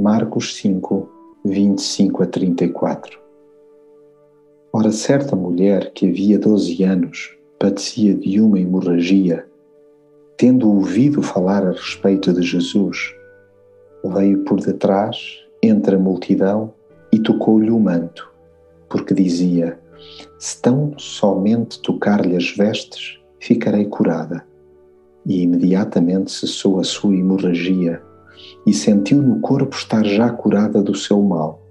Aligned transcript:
Marcos 0.00 0.54
5, 0.58 1.10
25 1.44 2.22
a 2.22 2.26
34 2.26 3.18
Ora, 4.72 4.92
certa 4.92 5.34
mulher 5.34 5.90
que 5.92 6.08
havia 6.08 6.38
doze 6.38 6.84
anos 6.84 7.36
padecia 7.58 8.14
de 8.14 8.40
uma 8.40 8.60
hemorragia, 8.60 9.44
tendo 10.36 10.70
ouvido 10.70 11.20
falar 11.20 11.66
a 11.66 11.72
respeito 11.72 12.32
de 12.32 12.42
Jesus, 12.42 13.12
veio 14.04 14.44
por 14.44 14.60
detrás, 14.60 15.44
entre 15.60 15.96
a 15.96 15.98
multidão, 15.98 16.72
e 17.12 17.18
tocou-lhe 17.18 17.72
o 17.72 17.80
manto, 17.80 18.32
porque 18.88 19.12
dizia: 19.12 19.80
Se 20.38 20.62
tão 20.62 20.96
somente 20.96 21.82
tocar-lhe 21.82 22.36
as 22.36 22.48
vestes, 22.56 23.18
ficarei 23.40 23.86
curada. 23.86 24.46
E 25.26 25.42
imediatamente 25.42 26.30
cessou 26.30 26.78
a 26.78 26.84
sua 26.84 27.16
hemorragia 27.16 28.00
e 28.66 28.72
sentiu 28.72 29.22
no 29.22 29.40
corpo 29.40 29.74
estar 29.74 30.04
já 30.04 30.30
curada 30.30 30.82
do 30.82 30.94
seu 30.94 31.22
mal. 31.22 31.62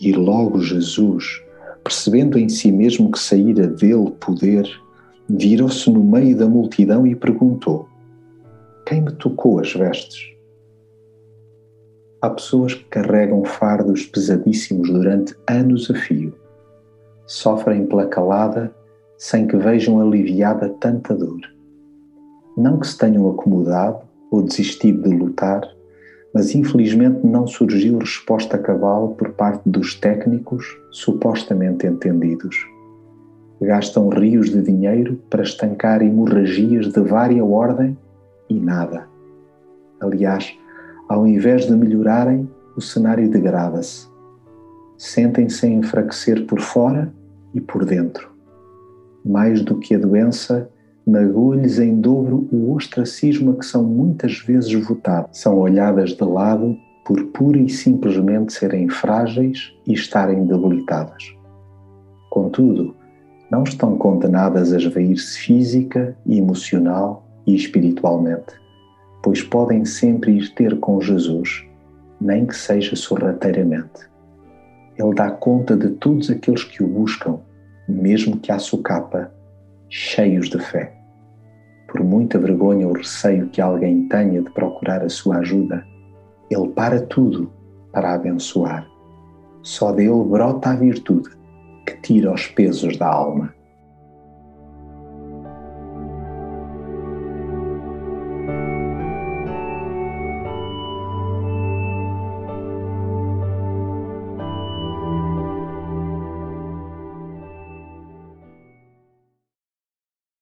E 0.00 0.12
logo 0.12 0.60
Jesus, 0.60 1.42
percebendo 1.82 2.38
em 2.38 2.48
si 2.48 2.72
mesmo 2.72 3.10
que 3.10 3.18
saíra 3.18 3.66
dele 3.66 4.10
poder, 4.20 4.68
virou-se 5.28 5.88
no 5.90 6.02
meio 6.02 6.36
da 6.36 6.46
multidão 6.46 7.06
e 7.06 7.14
perguntou: 7.14 7.88
Quem 8.86 9.02
me 9.02 9.12
tocou 9.12 9.60
as 9.60 9.72
vestes? 9.72 10.32
Há 12.20 12.30
pessoas 12.30 12.74
que 12.74 12.84
carregam 12.84 13.44
fardos 13.44 14.06
pesadíssimos 14.06 14.88
durante 14.88 15.34
anos 15.48 15.90
a 15.90 15.94
fio. 15.94 16.32
Sofrem 17.26 17.86
pela 17.86 18.06
calada 18.06 18.72
sem 19.16 19.46
que 19.46 19.56
vejam 19.56 20.00
aliviada 20.00 20.68
tanta 20.80 21.14
dor. 21.14 21.40
Não 22.56 22.78
que 22.78 22.86
se 22.86 22.98
tenham 22.98 23.28
acomodado 23.30 24.00
ou 24.30 24.42
desistido 24.42 25.08
de 25.08 25.16
lutar, 25.16 25.62
mas 26.34 26.54
infelizmente 26.54 27.26
não 27.26 27.46
surgiu 27.46 27.98
resposta 27.98 28.56
cabal 28.56 29.10
por 29.10 29.30
parte 29.30 29.68
dos 29.68 29.94
técnicos 29.94 30.64
supostamente 30.90 31.86
entendidos. 31.86 32.56
Gastam 33.60 34.08
rios 34.08 34.50
de 34.50 34.62
dinheiro 34.62 35.20
para 35.28 35.42
estancar 35.42 36.02
hemorragias 36.02 36.88
de 36.88 37.00
vária 37.00 37.44
ordem 37.44 37.96
e 38.48 38.58
nada. 38.58 39.06
Aliás, 40.00 40.56
ao 41.08 41.26
invés 41.26 41.66
de 41.66 41.72
melhorarem, 41.72 42.48
o 42.76 42.80
cenário 42.80 43.30
degrada-se. 43.30 44.08
Sentem-se 44.96 45.66
a 45.66 45.68
enfraquecer 45.68 46.46
por 46.46 46.60
fora 46.60 47.12
e 47.54 47.60
por 47.60 47.84
dentro. 47.84 48.30
Mais 49.24 49.62
do 49.62 49.78
que 49.78 49.94
a 49.94 49.98
doença, 49.98 50.68
magoa-lhes 51.06 51.78
em 51.78 52.00
dobro 52.00 52.48
o 52.52 52.72
ostracismo 52.72 53.52
a 53.52 53.54
que 53.56 53.66
são 53.66 53.82
muitas 53.82 54.38
vezes 54.38 54.72
votados. 54.72 55.38
São 55.38 55.58
olhadas 55.58 56.10
de 56.10 56.24
lado 56.24 56.76
por 57.04 57.22
pura 57.26 57.58
e 57.58 57.68
simplesmente 57.68 58.52
serem 58.52 58.88
frágeis 58.88 59.72
e 59.86 59.92
estarem 59.92 60.46
debilitadas. 60.46 61.34
Contudo, 62.30 62.94
não 63.50 63.64
estão 63.64 63.98
condenadas 63.98 64.72
a 64.72 64.78
esvair-se 64.78 65.38
física, 65.38 66.16
emocional 66.26 67.26
e 67.46 67.54
espiritualmente, 67.54 68.54
pois 69.22 69.42
podem 69.42 69.84
sempre 69.84 70.38
ir 70.38 70.54
ter 70.54 70.78
com 70.78 71.00
Jesus, 71.00 71.66
nem 72.20 72.46
que 72.46 72.56
seja 72.56 72.94
sorrateiramente. 72.94 74.10
Ele 74.96 75.14
dá 75.14 75.30
conta 75.30 75.76
de 75.76 75.90
todos 75.90 76.30
aqueles 76.30 76.64
que 76.64 76.82
o 76.82 76.86
buscam, 76.86 77.40
mesmo 77.88 78.38
que 78.38 78.52
à 78.52 78.58
socapa 78.58 79.32
cheios 79.94 80.48
de 80.48 80.58
fé. 80.58 80.90
Por 81.86 82.02
muita 82.02 82.38
vergonha 82.38 82.88
ou 82.88 82.94
receio 82.94 83.50
que 83.50 83.60
alguém 83.60 84.08
tenha 84.08 84.40
de 84.40 84.50
procurar 84.50 85.02
a 85.02 85.08
sua 85.10 85.36
ajuda, 85.36 85.84
ele 86.50 86.68
para 86.68 87.02
tudo 87.02 87.52
para 87.92 88.14
abençoar. 88.14 88.88
Só 89.62 89.92
dele 89.92 90.24
brota 90.24 90.70
a 90.70 90.76
virtude 90.76 91.28
que 91.86 91.94
tira 92.00 92.32
os 92.32 92.46
pesos 92.46 92.96
da 92.96 93.06
alma. 93.06 93.54